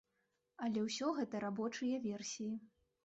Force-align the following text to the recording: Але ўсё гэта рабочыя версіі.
Але 0.67 0.79
ўсё 0.85 1.09
гэта 1.19 1.41
рабочыя 1.45 2.01
версіі. 2.09 2.53